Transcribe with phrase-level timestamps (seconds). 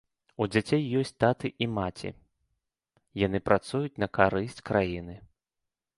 [0.43, 2.11] У дзяцей ёсць таты і маці,
[3.25, 5.15] яны працуюць на карысць краіны.